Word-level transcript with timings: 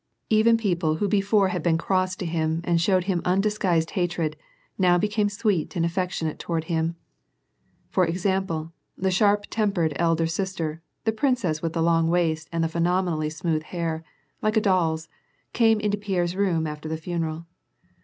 Even 0.31 0.57
people 0.57 0.95
who 0.95 1.07
before 1.07 1.49
had 1.49 1.61
been 1.61 1.77
cross 1.77 2.15
to 2.15 2.25
him 2.25 2.61
and 2.63 2.81
showed 2.81 3.03
him 3.03 3.21
undisguised 3.23 3.91
hatred, 3.91 4.35
now 4.75 4.97
became 4.97 5.29
sweet 5.29 5.75
and 5.75 5.85
affectionate 5.85 6.39
toward 6.39 6.63
him. 6.63 6.95
For 7.91 8.03
example, 8.07 8.73
the 8.97 9.11
sharp 9.11 9.45
tempered 9.51 9.93
elder 9.97 10.25
sister, 10.25 10.81
the 11.03 11.11
princess 11.11 11.61
with 11.61 11.73
the 11.73 11.83
long 11.83 12.09
waist 12.09 12.49
and 12.51 12.63
the 12.63 12.67
phenomenally 12.67 13.29
smooth 13.29 13.61
hair, 13.61 14.03
like 14.41 14.57
a 14.57 14.61
doll's, 14.61 15.07
came 15.53 15.79
into 15.79 15.97
Pierre's 15.99 16.35
room 16.35 16.65
after 16.65 16.89
the 16.89 16.97
funeral. 16.97 17.45